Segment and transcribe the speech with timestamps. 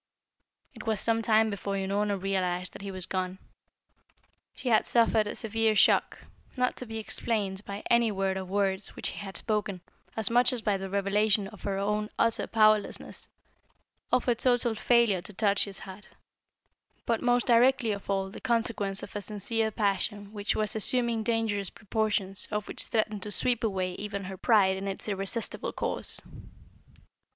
[0.73, 3.37] It was some time before Unorna realised that he was gone.
[4.55, 6.17] She had suffered a severe shock,
[6.57, 9.81] not to be explained by any word or words which he had spoken,
[10.17, 13.29] as much as by the revelation of her own utter powerlessness,
[14.11, 16.07] of her total failure to touch his heart,
[17.05, 21.69] but most directly of all the consequence of a sincere passion which was assuming dangerous
[21.69, 26.19] proportions and which threatened to sweep away even her pride in its irresistible course.